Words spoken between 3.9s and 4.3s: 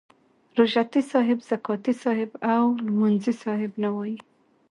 وایي.